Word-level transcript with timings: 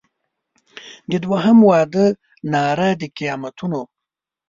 د 1.11 1.11
دوهم 1.25 1.57
واده 1.69 2.05
ناره 2.51 2.89
د 3.01 3.01
قیامتونو 3.17 3.81